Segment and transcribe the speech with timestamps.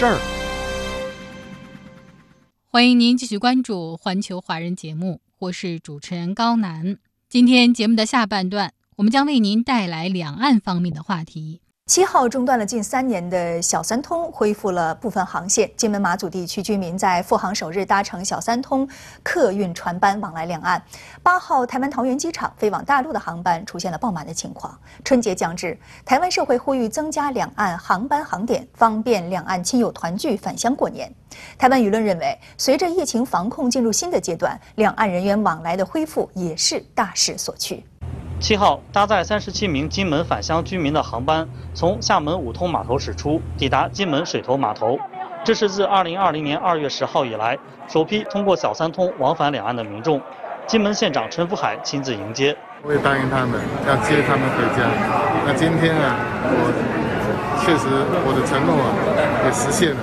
[0.00, 0.18] 这儿，
[2.70, 6.96] 欢迎您继续关注环球华人节目，我是主持人高楠。
[7.28, 11.60] 今天节目的下半段，我们将为您带来两岸方面的话题。
[11.90, 18.88] 七号中断了近三年的小三通恢复了部分航线，金门马祖地区居民在复航首日搭乘小三通
[19.24, 20.80] 客运船班往来两岸。
[21.20, 24.78] 八号，台湾桃园机场飞往大陆的航班出现了爆满的情况。
[25.04, 31.12] 春节将至，台湾社会呼吁增加两岸航班航点，方便两岸亲友团聚返乡过年。
[31.58, 37.84] 台湾舆论认为，随着疫情防控进入新的阶段，两岸人员往来的恢复也是大势所趋。
[38.40, 44.98] 七号，搭载三十七名金门返乡居民的航班从厦门五通码头驶出，抵达金门水头码头。
[45.44, 50.18] 这是自二零二零年二月十号以来首批通过小三通往返两岸的民众。
[50.66, 52.56] 金门县长陈福海亲自迎接。
[52.82, 54.88] 我也答应他们要接他们回家。
[55.44, 57.88] 那今天啊，我确实
[58.24, 58.88] 我的承诺啊
[59.44, 60.00] 也实现了，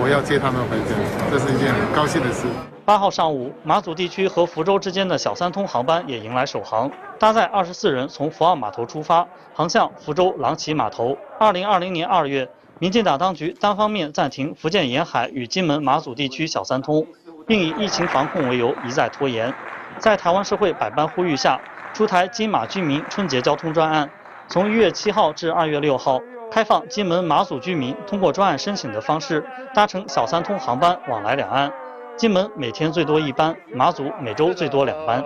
[0.00, 0.94] 我要接他们回家，
[1.32, 2.46] 这是一件很高兴的事。
[2.84, 9.24] 八号上午，马祖地区和福州之间的小三通航班也迎来首航，搭载二十四人从福澳码头出发，
[9.54, 11.16] 航向福州琅岐码头。
[11.38, 12.48] 二零二零年二月，
[12.80, 17.06] 民进党当局单方面暂停福建沿海与金门、马祖地区小三通，
[17.46, 19.54] 并以疫情防控为由一再拖延。
[19.98, 21.60] 在台湾社会百般呼吁下，
[21.94, 24.10] 出台金马居民春节交通专案，
[24.48, 31.72] 从一月七号至二月六号，开放金门、马祖居民通过专案申请的方式，搭乘小三通航班往来两岸。
[32.22, 35.24] 金门每天最多一班，马祖每周最多两班。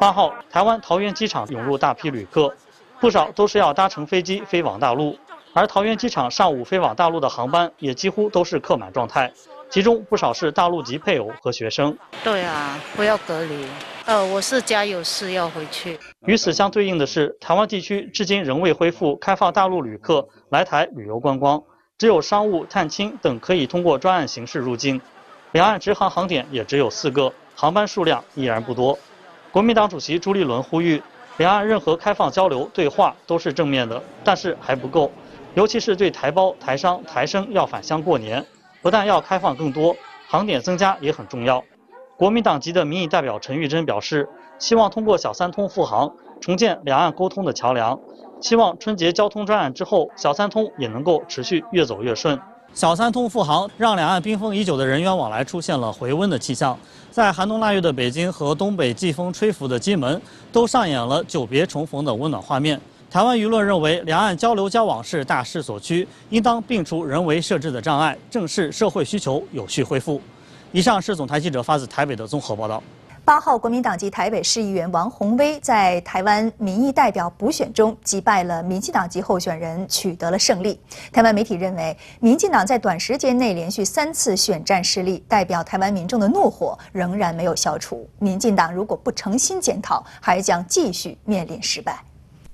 [0.00, 2.52] 八号，台湾桃园机场涌入大批旅客，
[2.98, 5.16] 不少都是要搭乘飞机飞往大陆。
[5.52, 9.32] 而桃园机场上午飞往大陆的航班也几乎都是客满状态，
[9.70, 11.96] 其中不少是大陆籍配偶和学生。
[12.24, 13.64] 对啊，不要隔离。
[14.06, 15.96] 呃，我是家有事要回去。
[16.26, 21.62] 与此相对应的是，台湾地区至今仍未恢复开放大陆旅客来台旅游观光，
[21.98, 25.00] 只有商务、探亲等可以通过专案形式入境。
[25.52, 28.98] 两岸直航航点也只有四个，航班数量依然不多。
[29.50, 31.02] 国民党主席朱立伦呼吁，
[31.36, 35.12] 两岸任何开放交流对话都是正面的，但是还不够，
[35.52, 38.42] 尤其是对台胞、台商、台生要返乡过年，
[38.80, 39.94] 不但要开放更多，
[40.26, 41.62] 航点增加也很重要。
[42.16, 44.26] 国民党籍的民意代表陈玉珍表示，
[44.58, 48.00] 希望通过小三通复航，重建两岸沟通的桥梁，
[48.40, 52.40] 希望春节交通专案之后，小三通也能够持续越走越顺。
[52.74, 56.76] 小三通复航，让两岸冰封已久的人员往来出现了回温的气象。
[57.10, 62.80] 在寒冬腊月的北京和东北季风吹拂的金门，都上演了久别重逢的温暖画面。
[63.10, 70.18] 台湾舆论认为，两岸交流交往是大势所趋，应当摒除人为设置的障碍，正视社会需求，有序恢复。
[70.72, 72.82] 以上是总台记者发自台北的综合报道。
[73.24, 80.80] 八号，国民党籍台北市议员王宏威在台湾民意代表补选中击败了民进党籍候选人，取得了胜利。
[81.12, 88.08] 台湾媒体认为，民进党在短时间内连续三次选战失利，代表台湾民众的怒火仍然没有消除。
[88.18, 92.02] 民进党如果不诚心检讨，还将继续面临失败。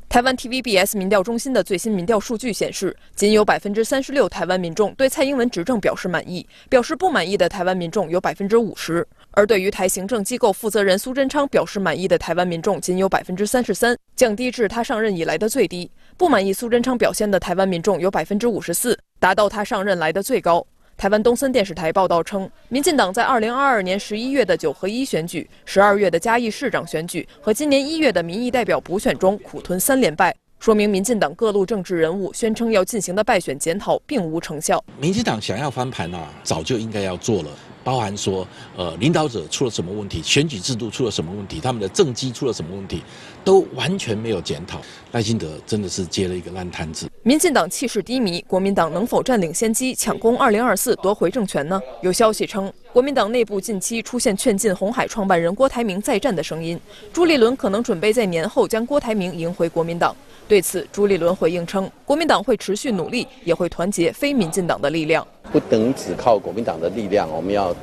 [0.07, 9.07] 台湾 TVBS 民调中心的最新民调数据显示，仅有百分之三十六台湾民众对蔡英文执政表示满意，表示不满意的台湾民众有百分之五十。
[9.39, 15.89] 而对于台行政机构负责人苏贞昌表示满意的台湾民众仅有百分之三十三，降低至他上任以来的最低。
[16.17, 20.67] 不满意苏贞昌表现的台湾民众有百分之五十四，达到他上任来的最高。
[20.97, 34.85] 台湾东森电视台报道称，民进党在二零二二年十一月的九合一选举、十二月的嘉义市长选举和今年一月的民意代表补选中苦吞三连败，说明民进党各路政治人物宣称要进行的败选检讨并无成效。
[34.99, 37.51] 民进党想要翻盘啊，早就应该要做了。
[37.89, 38.47] 包含说，
[38.77, 43.03] 呃，领导者出了什么问题，选举制度出了什么问题，他们的政绩出了什么问题，
[43.45, 44.81] 都完全没有检讨。
[45.13, 47.09] 赖清德真的是接了一个烂摊子。
[47.23, 51.81] 民进党气势低迷，国民党能否占领先机，抢攻二零二四夺回政权呢？
[52.03, 56.79] 有消息称，国民党内部近期出现劝进红海创办人郭台铭再战的声音，
[57.13, 60.15] 朱立伦可能准备在年后将郭台铭迎回国民党。
[60.47, 65.27] 对此，朱立伦回应称，国民党会持续努力，也会团结非民进党的力量。
[65.51, 67.75] 不能只靠国民党的力量，我们要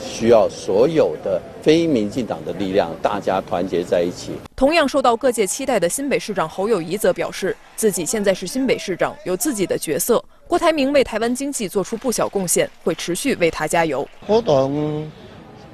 [0.00, 4.32] 需要所有的非民进党的力量，大家团结在一起。
[4.56, 14.08] 同样受到各界期待的新北市长侯友谊则表示，自己现在是新北市长，有自己的角色，郭台铭为台湾经济做出不小贡献，会持续为他加油。
[14.26, 15.10] 郭董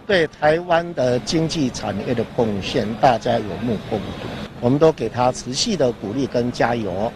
[0.07, 4.29] 对台湾的经济产业的贡献，大家有目共睹，
[4.61, 7.11] 我们都给他持续的鼓励跟加油。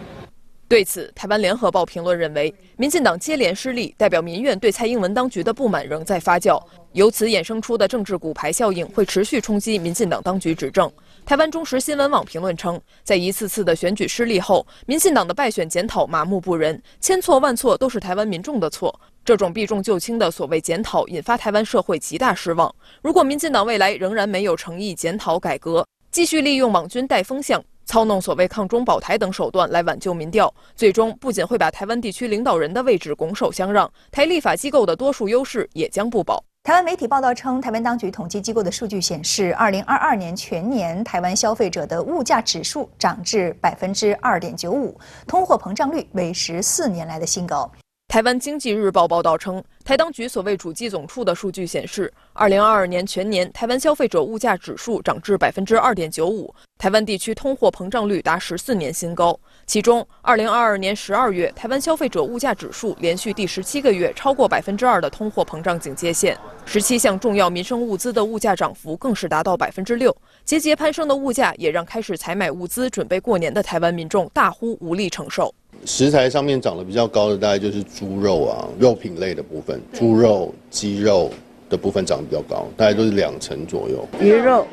[0.69, 6.63] 对此，台湾联合报评论认为，民进党接连失利，代表民怨对蔡英文当局的不满仍在发酵，
[6.93, 10.89] 由此衍生出的政治骨牌效应会持续冲击民进党当局执政。
[11.25, 18.93] 台湾中时新闻网评论称，在一次次的选举失利后，民进党的败选检讨麻木不仁，千错万错都是台湾民众的错。
[19.25, 22.71] 这种避重就轻的所谓检讨，引发台湾社会极大失望。
[23.01, 27.59] 如果民进党未来仍然没有诚意检讨改革，继续利用网军带风向。
[27.89, 36.39] 操弄所谓抗中保台等手段来挽救民调，最终不仅会把台湾地区领导人的位置拱手相让，台立法机构的多数优势也将不保。
[36.61, 44.95] 台湾媒体报道称，台湾当局统计机构的数据显示，二零二二年全年台湾消费者的物价指数涨至百分之二点九五，
[45.25, 47.71] 通货膨胀率为十四年来的新高。
[48.09, 59.39] 台湾经济日报报道称，台当局所谓主计总处的数据显示，二零二二年全年台湾消费者物价指数涨至百分之二点九五，台湾地区通货膨胀率达十四年新高。
[59.67, 66.35] 其中，二零二二年十二月，台湾消费者物价指数连续第十七个月超过百分之二的通货膨胀警戒线，
[66.65, 70.17] 十七项重要民生物资的物价涨幅更是达到百分之六。
[70.43, 75.53] 节节攀升的物价也让开始采买物资准备过年的台湾民众大呼无力承受。
[75.85, 81.31] 食材上面涨得比较高的，大概就是猪肉啊，肉品类的部分，猪肉、鸡肉
[81.67, 84.07] 的部分涨得比较高，大概都是两成左右。
[84.19, 84.67] 鱼肉，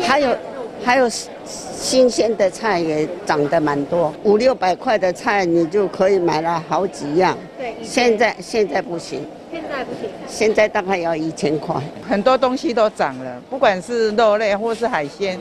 [0.00, 0.36] 还有
[0.82, 1.06] 还有
[1.44, 7.36] 新鲜的菜也涨得蛮多，五六百块的菜你就可以买了好几样。
[7.58, 9.20] 对，现在现在不行，
[9.52, 11.76] 现在不行，现在大概要一千块，
[12.08, 15.38] 很多东西都涨了，不管是肉类或是海鲜、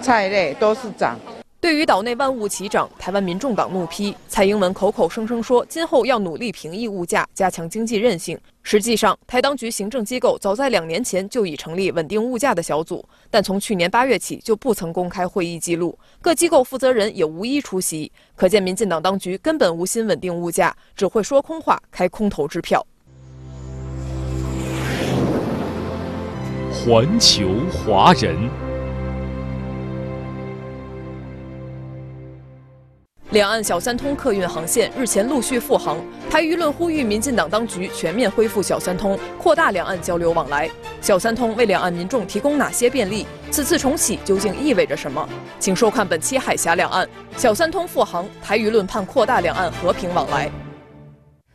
[0.00, 1.16] 菜类都是涨。
[1.64, 8.38] 对于岛内万物齐涨，台湾民众党怒批蔡英文口口声声说今后要努力平抑物价，加强经济韧性。
[8.62, 18.12] 实际上，台当局行政机构早在两年前就已成立稳定物价的小组，但从去年八月起就不曾公开会议记录，各机构负责人也无一出席。
[18.36, 22.86] 可见，民进党当局根本无心稳定物价，只会说空话，开空头支票。
[26.70, 28.63] 环球华人。
[33.34, 35.98] 两岸小三通客运航线日前陆续复航，
[36.30, 40.70] 台舆论呼吁民进党当局全面恢复小三通，扩大两岸交流往来。
[41.00, 43.26] 小三通为两岸民众提供哪些便利？
[43.50, 45.28] 此次重启究竟意味着什么？
[45.58, 47.04] 请收看本期《海峡两岸》，
[47.36, 50.48] 小三通复航，台舆论盼扩大两岸和平往来。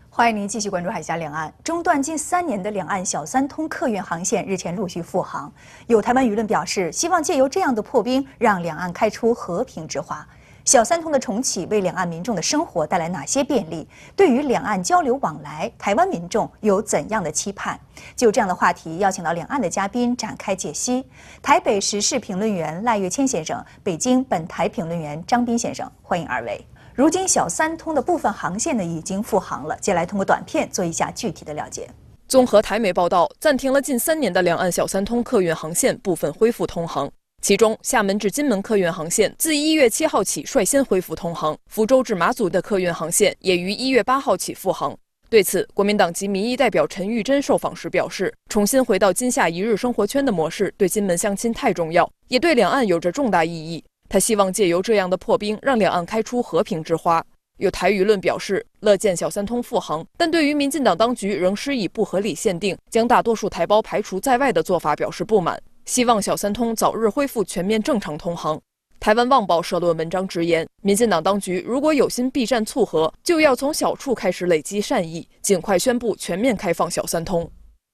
[0.09, 1.47] 欢迎您继续关注《海峡两岸》。
[1.63, 5.49] 中断近三年的两岸小三通客运航线日前陆续复航，
[5.87, 10.27] 有台湾舆论表示，希望借由这样的破冰，让两岸开出和平之花。
[10.69, 13.87] 小三通的重启为两岸民众的生活带来哪些便利？
[14.15, 17.75] 对于两岸交流往来，台湾民众有怎样的期盼？
[18.15, 21.03] 就这样的话题，邀请到两岸的嘉宾展开解析。
[21.41, 26.63] 台北时事评论员赖月谦先生，北京本台评论员张斌先生，欢迎二位。
[26.93, 31.89] 如今小三通的部分航线呢已经复航了，接下来通过短片做一下具体的了解。
[32.27, 37.09] 综合台媒报道，暂停了近三年的两岸小三通客运航线部分恢复通航。
[37.41, 44.95] 其中，厦门至金门客运航线自一月七号起率先恢复通航，福州至马祖的客运航线也于一月八号起复航。
[45.29, 53.83] 对此，国民党籍民意代表陈玉珍受访时表示，重新回到今夏一日生活圈的模式对金门相亲太重要，也对两岸有着重大意义。
[54.09, 57.23] 他希望借由这样的破冰，让两岸开出和平之花。
[57.57, 65.61] 有台舆论表示，乐见小三通复航，但对于民进党当局仍施以不合理限定，将大多数台胞排除在外的做法表示不满。
[65.89, 68.61] 希望小三通早日恢复全面正常通航。
[68.99, 77.49] 台湾旺报社论文章直言，民进党当局如果有心避战促和，就要从小处开始累积善意，尽快宣布全面开放小三通。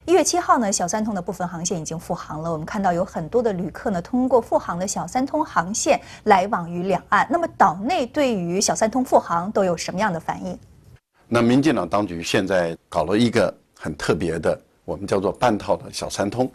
[0.05, 2.51] 一月七号呢，小三通的部分航线已经复航了。
[2.51, 7.25] 我们看到有很多的旅客呢，通过复航的小三通航线来往于两岸。
[7.31, 10.59] 那么岛内对于小三通复航都有什么样的反应？
[11.29, 16.51] 那民进党当局现在搞了一个很特别的，我们叫做半套的小三通。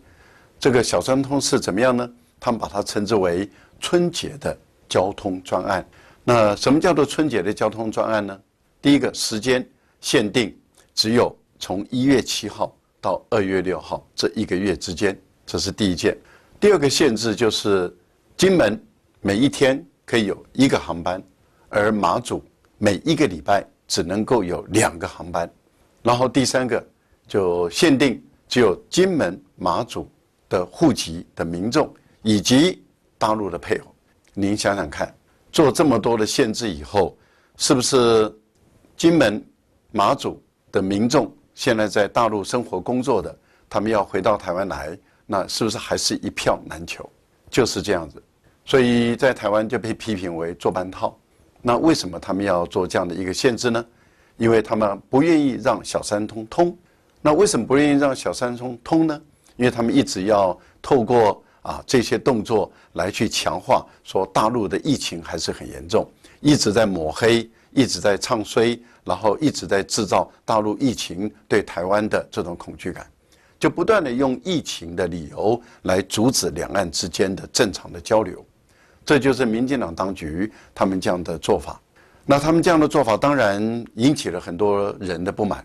[0.60, 2.08] 这个小三通是怎么样呢？
[2.38, 3.48] 他们把它称之为
[3.80, 4.54] 春节的
[4.86, 5.88] 交通专案。
[6.22, 8.38] 那什么叫做春节的交通专案呢？
[8.82, 9.66] 第一个时间
[10.02, 10.54] 限定
[10.94, 16.14] 只有从一月七号到二月六号这一个月之间，这是第一件。
[16.60, 17.90] 第二个限制就是
[18.36, 18.78] 金门
[19.22, 21.22] 每一天可以有一个航班，
[21.70, 22.44] 而马祖
[22.76, 25.50] 每一个礼拜只能够有两个航班。
[26.02, 26.86] 然后第三个
[27.26, 30.06] 就限定只有金门、马祖。
[30.50, 31.90] 的户籍的民众
[32.20, 32.84] 以及
[33.16, 33.94] 大陆的配偶，
[34.34, 35.14] 您想想看，
[35.50, 37.16] 做这么多的限制以后，
[37.56, 38.30] 是不是
[38.96, 39.42] 金门
[39.92, 43.38] 马祖的民众现在在大陆生活工作的，
[43.68, 47.08] 他们要回到台湾来，那是不是还是一票难求？
[47.48, 48.22] 就是这样子，
[48.64, 51.18] 所以在台湾就被批评为做半套。
[51.62, 53.84] 那为什么他们要做这样的一个限制呢？
[54.36, 56.76] 因为他们不愿意让小三通通。
[57.20, 59.20] 那为什么不愿意让小三通通呢？
[59.60, 73.06] 因为他们一直要透过啊这些动作来去强化，说大陆的疫情还是很严重，一直在抹黑，一直在唱衰，然后一直在制造大陆疫情对台湾的这种恐惧感，
[73.58, 78.42] 就不断的用疫情的理由来阻止两岸之间的正常的交流，
[79.04, 81.78] 这就是民进党当局他们这样的做法。
[82.24, 83.62] 那他们这样的做法当然
[83.96, 85.62] 引起了很多人的不满，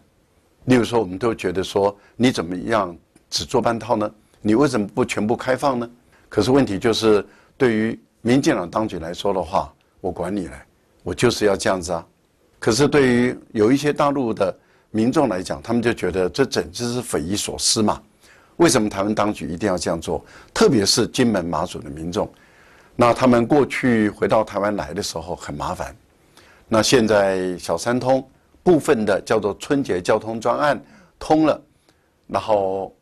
[0.66, 2.94] 例如说，我们都觉得说，你怎么样？
[3.36, 4.10] 只做半套呢？
[4.42, 5.90] 你为什么不全部开放呢？
[6.30, 7.26] 可是问题就是，
[7.58, 10.54] 对于民进党当局来说的话，我管你嘞，
[11.04, 12.06] 我就是要这样子啊。
[12.60, 14.58] 可是对于有一些大陆的
[14.90, 18.02] 民众来讲，他们就觉得这简直是匪夷所思嘛。
[18.56, 20.24] 为什么台湾当局一定要这样做？
[20.54, 22.32] 特别是金门马祖的民众，
[22.96, 25.94] 那他们过去回到台湾来的时候很麻烦。
[26.70, 28.26] 那现在小三通
[28.64, 30.82] 部分的叫做春节交通专案
[31.20, 31.62] 通了，
[32.28, 32.96] 然后。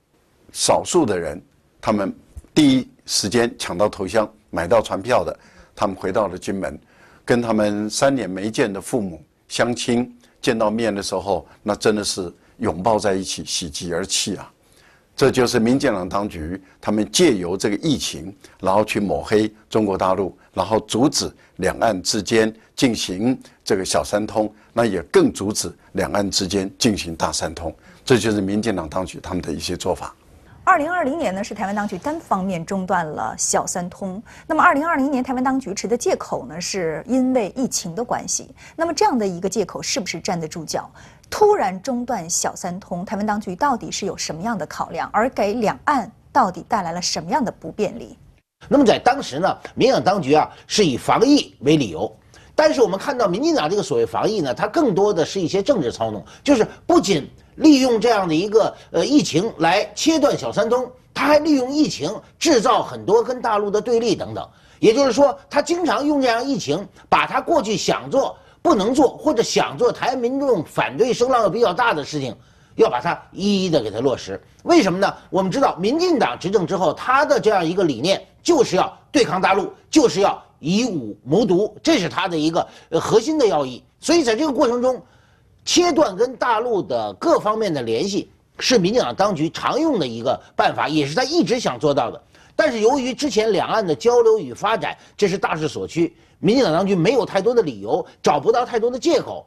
[0.53, 1.41] 少数的人，
[1.81, 2.15] 他们
[2.53, 5.37] 第一时间抢到头香，买到船票的，
[5.75, 6.79] 他们回到了金门，
[7.25, 14.49] 跟他们三年没见的父母相亲见到面的时候，那真的是拥抱在一起，喜极而泣啊！
[15.15, 27.73] 这就是民进党当局他们借由这个疫情，然后去抹黑中国大陆，然后阻止两岸之间进行这个小三通，那也更阻止两岸之间进行大三通。
[28.05, 30.15] 这就是民进党当局他们的一些做法。
[30.65, 34.21] 二零二零年呢，是台湾当局单方面中断了小三通。
[34.47, 38.49] 那么，二零二零年台湾当局持的借口呢，是因为疫情的关系。
[38.73, 40.89] 那么，这样的一个借口是不是站得住脚？
[41.29, 48.17] 突然中断小三通，台湾当局到底是有什么样的考量，而给两岸到底带来了什么样的不便利？
[48.69, 52.09] 那么，在当时呢，民进党当局啊是以防疫为理由，
[52.55, 57.29] 但是我们看到民进党这个所谓防疫呢，它更多的是一些政治操弄，就是不仅。
[57.55, 64.47] 利用这样的一个呃疫情来切断小三通，他还利用疫情制造很多跟大陆的对立等等。
[64.79, 72.35] 也就是说，他经常用这样疫情，把他过去想做不能做或者想做台湾民众反对声浪比较大的事情，
[72.75, 74.41] 要把它一一的给它落实。
[74.63, 75.15] 为什么呢？
[75.29, 83.81] 我们知道，民进党执政之后，他的这样一个理念就是要对抗大陆，就是要以武谋独，这是他的一个呃核心的要义。
[84.01, 85.01] 所以在这个过程中。
[85.65, 88.29] 切断跟大陆的各方面的联系
[88.59, 92.21] 是民进党当局常用的一个办法，也是他一直想做到的。
[92.55, 99.45] 但是由于之前两岸的交流与发展，这是大势所趋，民进党当局没有太多的理由，找不到太多的借口。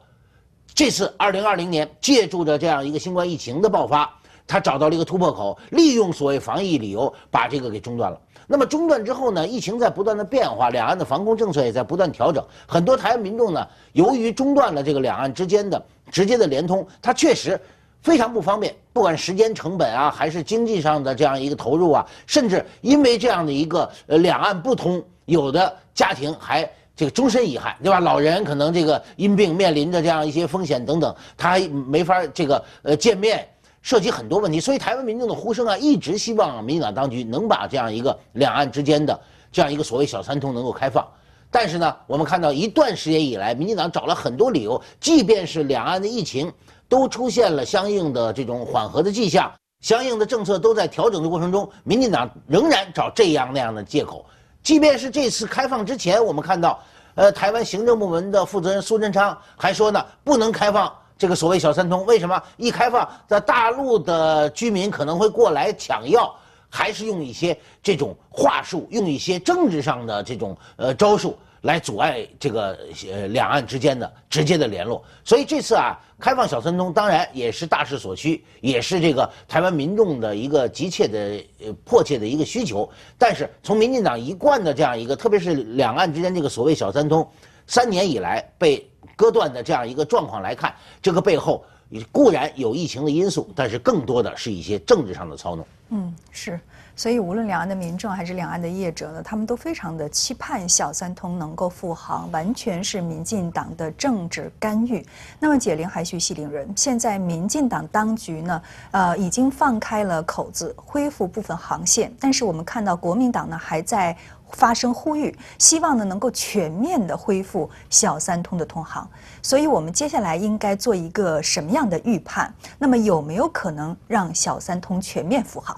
[0.73, 4.13] 这次二零二零年，借助着这样一个新冠疫情的爆发，
[4.47, 8.17] 他找到了一个突破口，利用所谓防疫理由把这个给中断了。
[8.49, 9.45] 那么中断之后呢？
[9.45, 12.41] 疫情在不断的变化，两岸的防控政策也在不断调整。
[12.65, 17.59] 很多台湾民众呢，由于中断了这个两岸之间的直接的连通，他确实
[18.01, 26.63] 非常不方便，不管时间成本啊，还是经济上的这样一个投入啊，甚至因为这样的一个呃两岸不通，有的家庭还
[26.95, 27.99] 这个终身遗憾，对吧？
[27.99, 33.45] 老人可能这个因病面临着这样一些风险等等，他还没法这个呃见面。
[33.87, 39.17] 涉及很多问题，所以台湾民众的呼声啊，一直希望民进党当局能把这样一个两岸之间的
[39.49, 41.07] 这样一个所谓小三通能够开放。
[41.49, 46.51] 但是呢，我们看到一段时间以来，民进党找了很多理由，即便是两岸的疫情
[46.89, 54.25] 都出现了相应的这种缓和的迹象，相应的政策都在调整的过程中，民进党仍然找这样那样的借口。
[54.61, 56.77] 即便是这次开放之前，我们看到，
[57.15, 60.93] 呃，台湾行政部门的负责人苏贞昌还说呢，不能开放。
[61.17, 66.33] 这个所谓小三通，为什么一开放，在大陆的居民可能会过来抢药，
[66.69, 72.77] 还是用一些这种话术，用一些政治上的这种呃招数来阻碍这个
[73.11, 75.03] 呃两岸之间的直接的联络？
[75.23, 82.87] 所以这次啊，开放小三通当然也是大势所趋，也是这个台湾民众的一个急切的呃迫切的一个需求。
[83.17, 87.27] 但是从民进党一贯的这样一个，特别是两岸之间这个所谓小三通，
[87.65, 88.87] 三年以来被。
[89.17, 91.65] 割断的这样一个状况来看，这个背后
[92.13, 95.67] 固然有疫情的因素，但是更多的是一些政治上的操弄。
[95.89, 96.57] 嗯，是。
[96.97, 105.05] 所以，无论两岸的民众还是两岸的业者呢，他们都非常的期盼小三通能够复航，完全是民进党的政治干预。
[105.39, 114.17] 那么，解铃还须系铃人，现在民进党当局呢，呃，已经放开了口子，恢复部分航线，但是我们看到国民党呢，还在
[114.53, 119.07] 发声呼吁，希望呢能够全面的恢复小三通的通航。
[119.43, 122.51] 所以，我们接下来应该做一个什么样的预判？
[122.79, 125.77] 那么，有没有可能让小三通全面复航？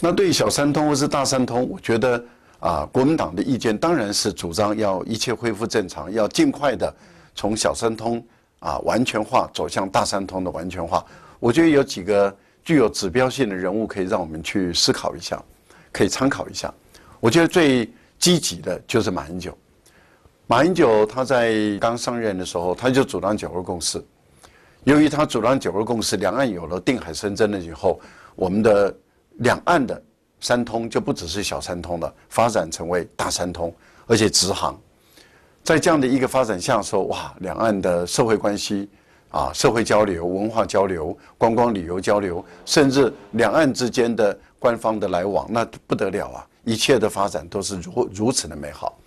[0.00, 2.24] 那对于小三通或是大三通，我觉得
[2.60, 6.94] 啊，国民党的意见当然是主张要一切恢复正常，要尽快的
[7.34, 8.24] 从小三通
[8.60, 11.04] 啊完全化走向大三通的完全化。
[11.40, 15.42] 我觉得有几个具有指标性的人物可以让我们去思考一下，
[15.92, 16.72] 可以参考一下。
[17.18, 19.56] 我觉得最积极的就是马英九。
[20.46, 24.02] 马英九他在刚上任的时候，他就主张九二共识。
[24.84, 28.00] 由于他主张九二共识，两岸有了定海神针了以后，
[28.34, 28.96] 我们的
[29.38, 30.00] 两岸的
[30.40, 33.74] 三通就不只是小三通了，发展成为大三通，
[34.06, 34.78] 而且直航。
[35.64, 38.88] 在这样的一个发展下说，哇，两岸的社会关系
[39.30, 46.46] 啊，社会交流、文化交流、观光旅游交流，甚至两岸之间的官方的来往，那不得了啊！
[46.64, 48.98] 一切的发展都是如如此的美好。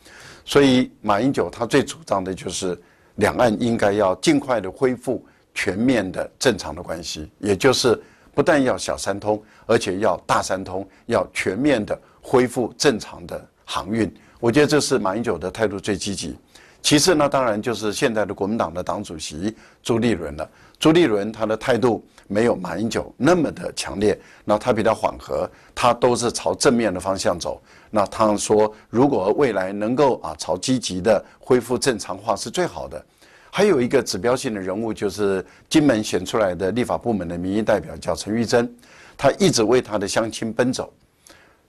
[0.45, 2.79] 所以，马英九他最主张的就是
[3.15, 8.01] 两岸应该要尽快的恢复全面的正常的关系，也就是。
[8.33, 14.11] 不但要小三通，而且要大三通，要全面的恢复正常的航运。
[14.39, 16.37] 我觉得这是马英九的态度最积极。
[16.81, 20.49] 其次呢，当然就是现在的国民党的党主席朱立伦了。
[20.79, 27.61] 朱立伦他的态度没有马英九那么的强烈，那他比较缓和，他都是朝正面的方向走。
[27.91, 33.05] 那他说，如果未来能够啊朝积极的恢复正常化是最好的。
[33.53, 38.73] 还有一个指标性的人物，就是金门选出来的立法部门的民意代表，叫陈玉珍。
[39.17, 40.91] 他一直为他的乡亲奔走，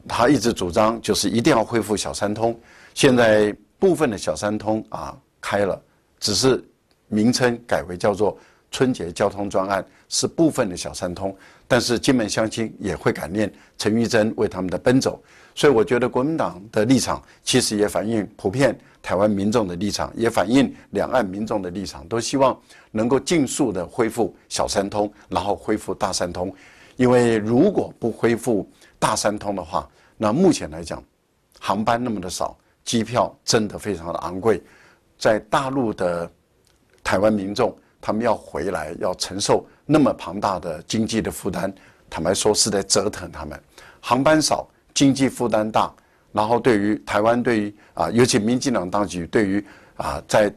[0.09, 2.59] 他一直主张就是一定要恢复小三通。
[2.95, 5.79] 现在部分的小三通啊开了，
[6.21, 6.65] 只是
[7.09, 8.39] 名称改为叫做
[8.71, 11.37] 春节交通专案，是部分的小三通。
[11.67, 15.21] 但是金门乡亲也会感念陈玉珍为他们的奔走，
[15.53, 18.79] 所以我觉得国民党的立场其实也反映普遍。
[19.03, 22.57] 台湾民众的立场也反映两岸民众的立场，都希望
[22.93, 26.55] 能够尽速的恢复小三通，然后恢复大三通。
[26.97, 31.03] 因为如果不恢复大三通的话，那目前来讲，
[31.59, 34.63] 航班那么的少，机票真的非常的昂贵，
[35.19, 36.31] 在大陆的
[37.03, 41.75] 台湾民众，他们要回来要承受那么庞大的经济的负担，
[42.09, 43.61] 坦白说是在折腾他们。
[44.01, 45.93] 航班少，经济负担大。
[46.33, 49.65] 然后，对于台湾，对于啊，尤其民进党当局，对于
[49.97, 50.53] 啊，在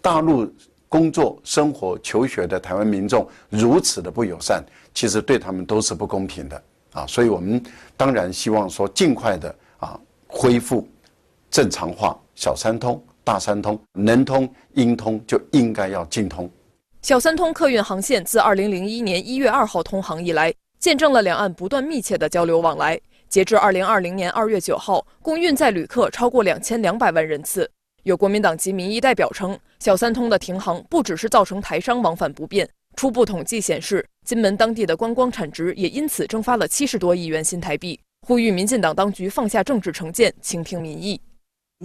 [0.00, 0.52] 大陆
[0.88, 7.06] 工作、生活、求学的台湾民众如此的不友善，其实对他们都是不公平的啊。
[7.06, 7.62] 所以我们
[7.96, 10.86] 当然希望说，尽快的啊，恢复
[11.50, 16.50] 正常化，小三通、大三通，能通、应通就应该要尽通。
[17.00, 23.00] 小三通客运航线自二零零一年一月二号通航以来，见证了两岸不断密切的交流往来。
[23.32, 27.66] 截至二零二零年二月九号，共运载旅客超过两千两百万人次。
[28.02, 37.98] 有国民党籍民意代表称，小三通的停航不只是造成台商往返不便，初步统计显示，金门当地的观光产值也因此蒸发了七十多亿元新台币。
[38.28, 41.18] 呼吁民进党当局放下政治成见，倾听民意。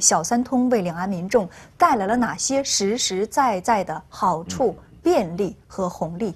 [0.01, 6.33] 小三通为两岸民众带来了哪些实实在在的好处、便利和红利？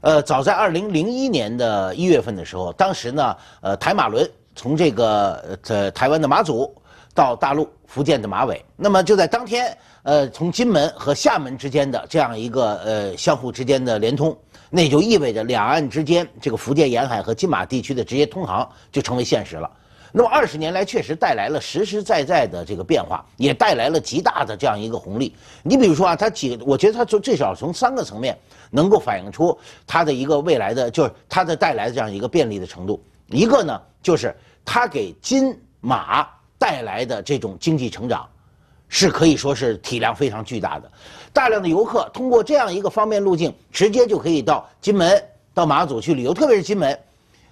[0.00, 4.26] 呃，早在二零零一年的一月份的时候，当时呢，呃，台马轮。
[4.56, 6.74] 从这个呃台湾的马祖
[7.14, 14.36] 到大陆福建的马尾，那么就在当天，呃，从金门和厦门之间的这样一个呃相互之间的连通，
[14.70, 19.70] 那也就意味着两岸之间这个福建沿海和金马地区的直接通航就成为现实了。
[20.12, 25.34] 那么二十年来确实带来了实实在在的这个变化，也带来了极大的这样一个红利。
[25.62, 28.36] 你比如说啊，它几，我觉得它从最少从三个层面
[28.70, 32.98] 能够反映出它的一个未来的，就是它的带来的这样一个便利的程度。
[33.28, 34.34] 一个呢，就是
[34.64, 36.26] 它给金马
[36.58, 38.28] 带来的这种经济成长，
[38.88, 40.90] 是可以说是体量非常巨大的。
[41.32, 46.32] 大量的游客通过这样一个方便路径，直接就可以到金门、到马祖去旅游。
[46.32, 46.98] 特别是金门，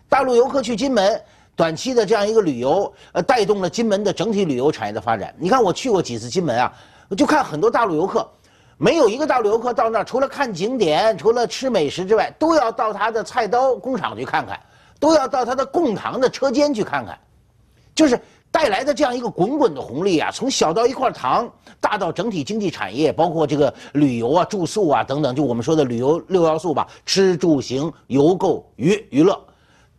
[0.09, 1.21] 大陆游客去金门
[1.57, 5.35] 短期的这样一个旅游，呃，带动了金门的整体旅游产业的发展。
[5.39, 6.73] 你看，我去过几次金门啊，
[7.17, 8.27] 就看很多大陆游客，
[8.79, 14.59] 没有一个大陆游客到那儿，除了看景点、除了吃美食之外，都要到他的菜刀工厂去看看。
[14.99, 17.19] 都要到他的供糖的车间去看看，
[17.95, 18.19] 就是
[18.51, 20.31] 带来的这样一个滚滚的红利啊！
[20.31, 29.39] 从小到一块糖，大到整体经济产业，包括这个旅游啊、住宿啊等等，就我们说的旅游六要素吧，吃住行游购娱娱乐，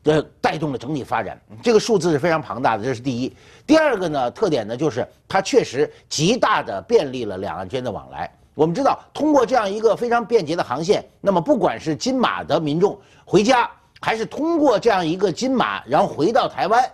[0.03, 1.37] 呃，带动了整体发展。
[1.61, 3.35] 这个数字是非常庞大的，这是第一。
[3.67, 8.33] 第二个呢，特点呢就是它确实极大的便利了两岸间的往来。
[8.53, 13.69] 我们知道，通过这样一个非常便捷的航线，那么不管是金马的民众回家。
[14.05, 16.87] 还是通过这样一个金马，然后回到台湾，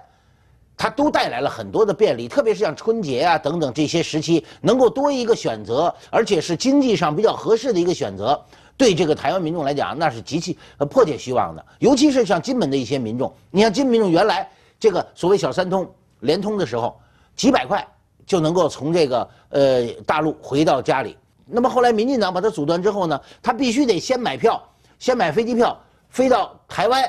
[0.78, 8.41] 它都带来了很多的便利，特别是像春节啊等等这些时期，能够多一个选择，而且是经济上比较合适的一个选择，
[8.78, 11.65] 对这个台湾民众来讲，那是极其呃迫切希望的。
[11.80, 15.86] 尤其是像金门的一些民众，你像金门民众原来这个所谓小三通、
[16.21, 16.97] 联通的时候，
[17.36, 17.86] 几百块
[18.26, 21.17] 就能够从这个呃大陆回到家里。
[21.45, 24.63] 那么后来民进党把它阻断之后呢，他必须得先买票，
[24.97, 25.78] 先买飞机票
[26.12, 27.04] 飞到台湾。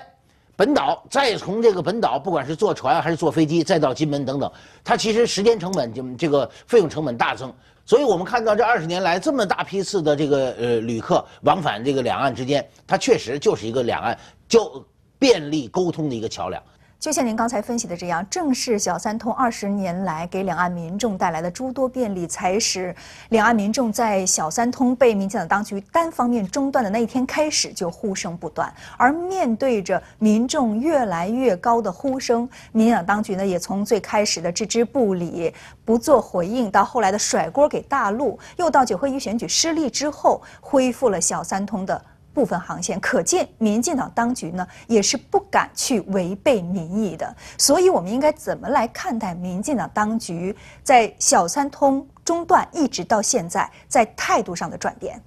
[0.54, 4.52] 本岛再从这个本岛，不管是坐船还是坐飞机，再到金门等等，
[4.84, 7.52] 它其实时间成本就这个费用成本大增。
[7.84, 14.70] 所以我们看到这二十年来这么大批次的这个呃旅客往返这个两岸之间，它确实就是一个两岸交
[15.18, 16.62] 便利沟通的一个桥梁。
[17.02, 22.94] 就像您刚才分析的这样，正是小三通二十年来给两岸民众带来的诸多便利，才使
[23.30, 28.72] 两岸民众在小三通被民进党当局单方面中断的那一天开始就呼声不断。
[28.96, 35.52] 而面对着民众越来越高的呼声，民进党当局呢也从最开始的置之不理、
[35.84, 42.00] 不做回应，到后来的甩锅给大陆，又到九合一选举失利之后恢复了小三通的。
[42.34, 47.34] 部分航线，可见民进党当局呢也是不敢去违背民意的。
[47.58, 55.20] 所以，我们应该怎么来看待民进党当局在小三通中断一直到现在在态度上的转变？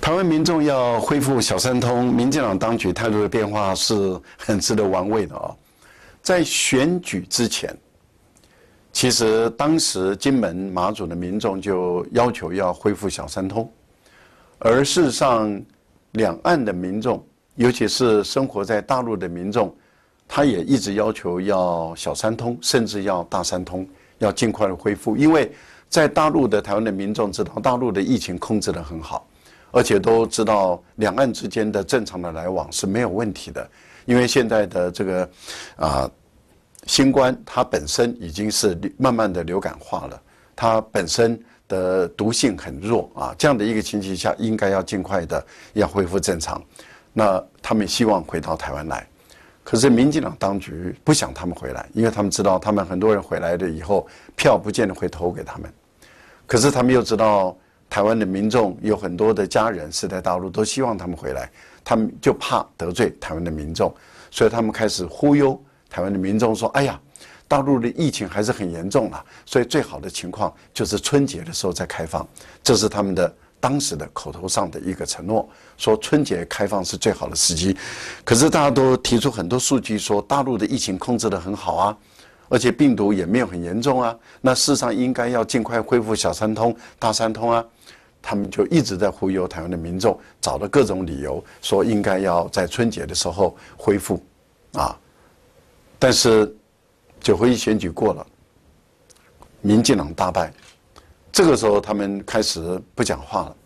[0.00, 5.54] 台湾民众要恢复小三通，民进党当局态度的变化是很值得玩味的啊！
[6.22, 7.74] 在选举之前，
[8.92, 13.68] 其实当时金门马祖的民众就要求要恢复小三通，
[14.58, 15.60] 而事实上。
[16.12, 17.24] 两岸的民众，
[17.56, 19.74] 尤其是生活在大陆的民众，
[20.26, 23.86] 他也一直要求要小三通，甚至要大三通，
[24.18, 25.16] 要尽快的恢复。
[25.16, 25.52] 因为
[25.88, 29.26] 在大陆的台湾的民众知道，大陆的疫情控制的很好，
[29.70, 33.68] 而且都知道两岸之间的正常的来往是没有问题的。
[34.06, 35.30] 因为现在的这个
[35.76, 36.10] 啊，
[36.86, 40.22] 新冠它本身已经是慢慢的流感化了，
[40.56, 41.38] 它本身。
[41.68, 46.60] 的毒性很弱啊，这样的一个情形下，应该要尽快的要恢复正常。
[47.12, 49.06] 那他们希望回到台湾来，
[49.62, 55.70] 可是民进党当局不想他们回来，因为他们知道他们很多人回来了以后，票不见得会投给他们。
[56.46, 57.56] 可是他们又知道
[57.90, 61.50] 台湾的民众有很多的家人是在大陆，都希望他们回来，
[61.84, 63.94] 他们就怕得罪台湾的民众，
[64.30, 66.98] 所以他们开始忽悠台湾的民众说：“哎呀。”
[67.48, 72.28] 大陆的疫情还是很严重了，所以最好的情况就是春节的时候再开放，
[72.62, 77.74] 这是他们的当时的口头上的一个承诺，说春节开放是最好的时机。
[78.22, 81.96] 可是大家都提出很多数据，说大陆的疫情控制得很好啊，
[82.50, 84.14] 而且病毒也没有很严重啊。
[84.42, 87.64] 那事实上应该要尽快恢复小三通、大三通啊。
[88.20, 94.22] 他们就一直在忽悠台湾的民众，找了各种理由说应该要在春节的时候恢复，
[94.74, 94.94] 啊，
[95.98, 96.54] 但是。
[97.20, 98.26] 九合一选举过了，
[99.60, 100.52] 民进党大败，
[101.30, 103.56] 这个时候他们开始不讲话了，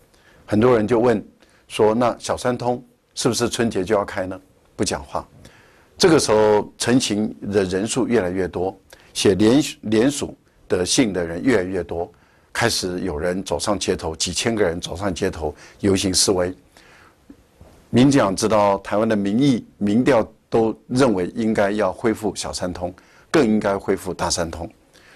[0.45, 1.23] 很多人就问
[1.67, 2.83] 说：“那小三通
[3.15, 4.39] 是不是春节就要开呢？”
[4.75, 5.25] 不讲话。
[5.97, 8.75] 这个时候陈情的人数越来越多，
[9.13, 10.35] 写联联署
[10.67, 12.11] 的信的人越来越多，
[12.51, 16.53] 开始有人走上街头，几千个人走上街头游行示威。
[17.91, 22.93] 民进党知道台湾的民意民调都认为应该要恢复小三通。
[23.33, 24.69] 更应该恢复大三通。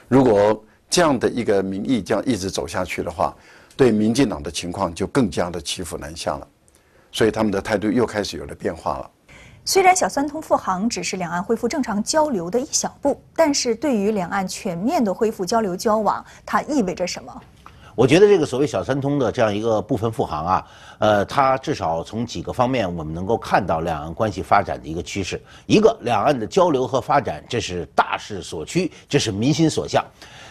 [0.08, 3.32] 如果这样的一个民意这样一直走下去的话，
[3.76, 6.48] 对民进党的情况就更加的骑虎难下了。
[7.12, 9.12] 所以他们的态度又开始有了变化了。
[9.64, 17.42] 虽然小三通复航只是两岸恢复正常交流的一小步，但是对于两岸全面的恢复交流交往，它意味着什么？
[17.98, 20.68] 我觉得这个所谓小三通的这样一个部分复航啊，
[21.00, 25.42] 呃，它至少从几个方面我们能够看到两岸关系发展的一个趋势。
[25.66, 30.06] 一个，两岸的交流和发展，这是大势所趋，这是民心所向。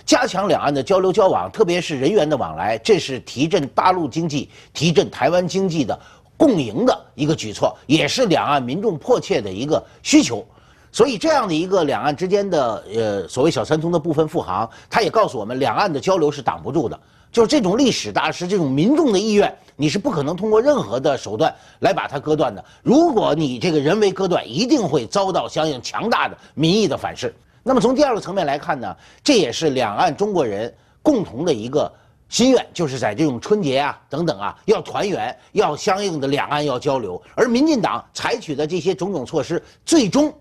[0.04, 5.96] 加强两岸的交流交往，特别是人员的往来，这是提振大陆经济、提振台湾经济的
[6.36, 10.44] 共赢的一个举措，也是两岸民众迫切的一个需求。
[10.90, 16.98] 所以，这样的一个两岸之间的呃所谓小三通的部分复航，它也告诉我们，两岸的交流是挡不住的。
[17.32, 22.64] 就是这种历史大势，这种民众的意愿，你是不可能通过任何的手段来把它割断的。
[22.82, 27.34] 如果你这个人为割断，一定会遭到相应强大的民意的反噬。
[27.62, 31.92] 那么从第二个层面来看呢，这也是两岸中国人共同的一个
[32.28, 37.20] 心愿，就是在这种春节啊等等啊，要团圆，要相应的两岸要交流。
[37.34, 40.32] 而民进党采取的这些种种措施，最终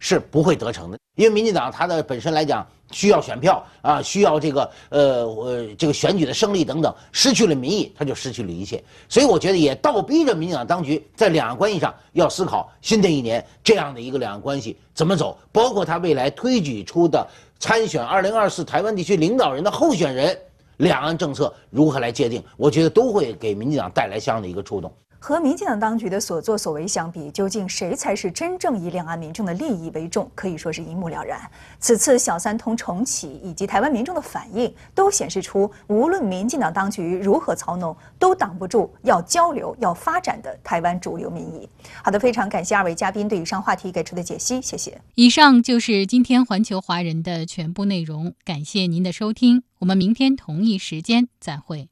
[0.00, 8.82] 是不会得逞的，因为民进党它的本身来讲需要选票啊，需要这个呃呃这个选举的胜利等等，失去了民意，它就失去了一切。
[9.08, 17.24] 所以我觉得也倒逼着民进党当局在两岸关系上要思考新的一年这样的一个两岸关系怎么走，包括他未来推举出的
[17.58, 20.36] 参选二零二四台湾地区领导人的候选人，
[20.78, 24.90] 两岸政策如何来界定，我觉得都会给民进党带来相应的一个触动。
[25.22, 31.38] 和民进党当局的所作所为相比，究竟谁才是真正以两岸民众的利益为重，可以说是一目了然。
[31.78, 41.68] 此次小三通重启以及台湾民众的反应，都显示出无论民进党当局如何操弄，都挡不住要交流、要发展的台湾主流民意。
[42.02, 44.98] 好的，非常感谢二位嘉宾对以上话题给出的解析，谢谢。
[45.16, 51.90] 以上就是今天环球华人的全部内容，感谢您的收听，我们明天同一时间再会。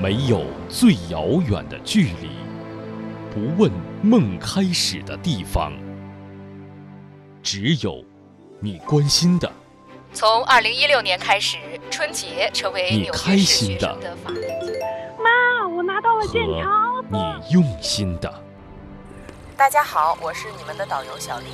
[0.00, 2.30] 没有最遥远的距离，
[3.34, 3.70] 不问
[4.02, 5.74] 梦开始的地方，
[7.42, 8.02] 只有
[8.60, 9.52] 你关心的。
[10.14, 11.58] 从二零一六年开始，
[11.90, 13.94] 春节成为你开心的。
[15.18, 17.04] 妈，我拿到了健康。
[17.12, 18.42] 你用心的。
[19.54, 21.44] 大家好，我是你们的导游小丽，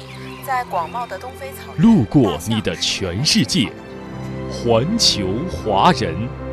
[0.47, 1.83] 在广袤的东非草原。
[1.83, 3.73] 路过你的全世界，
[4.53, 6.46] 环球华人。